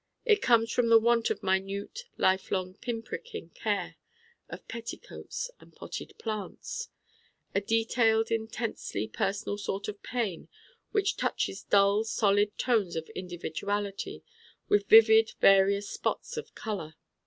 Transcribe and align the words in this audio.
It 0.25 0.41
comes 0.41 0.71
from 0.71 0.87
the 0.89 0.97
want 0.97 1.29
of 1.29 1.43
minute 1.43 2.05
lifelong 2.17 2.73
pinpricking 2.73 3.49
care 3.51 3.97
of 4.49 4.67
petticoats 4.67 5.51
and 5.59 5.75
potted 5.75 6.17
plants 6.17 6.89
a 7.53 7.61
detailed 7.61 8.31
intensely 8.31 9.07
personal 9.07 9.59
sort 9.59 9.87
of 9.87 10.01
pain 10.01 10.47
which 10.91 11.17
touches 11.17 11.61
dull 11.61 12.03
solid 12.03 12.57
tones 12.57 12.95
of 12.95 13.11
individuality 13.15 14.23
with 14.67 14.87
vivid 14.89 15.35
various 15.39 15.87
spots 15.91 16.35
of 16.35 16.55
color. 16.55 16.95